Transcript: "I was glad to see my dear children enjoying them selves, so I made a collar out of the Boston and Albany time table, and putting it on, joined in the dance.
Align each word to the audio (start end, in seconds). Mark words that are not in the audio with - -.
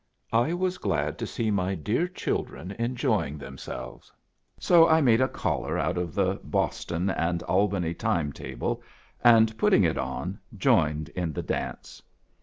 "I 0.47 0.53
was 0.53 0.79
glad 0.79 1.19
to 1.19 1.27
see 1.27 1.51
my 1.51 1.75
dear 1.75 2.07
children 2.07 2.71
enjoying 2.79 3.37
them 3.37 3.55
selves, 3.59 4.11
so 4.59 4.87
I 4.87 4.99
made 4.99 5.21
a 5.21 5.27
collar 5.27 5.77
out 5.77 5.95
of 5.95 6.15
the 6.15 6.39
Boston 6.43 7.11
and 7.11 7.43
Albany 7.43 7.93
time 7.93 8.33
table, 8.33 8.81
and 9.23 9.55
putting 9.59 9.83
it 9.83 9.99
on, 9.99 10.39
joined 10.57 11.09
in 11.09 11.33
the 11.33 11.43
dance. 11.43 12.01